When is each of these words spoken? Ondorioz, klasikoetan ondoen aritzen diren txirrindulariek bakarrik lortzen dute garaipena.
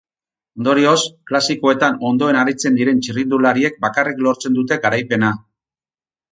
Ondorioz, 0.61 1.01
klasikoetan 1.31 1.99
ondoen 2.09 2.41
aritzen 2.45 2.81
diren 2.81 3.03
txirrindulariek 3.05 3.79
bakarrik 3.87 4.25
lortzen 4.29 4.59
dute 4.59 4.83
garaipena. 4.89 5.35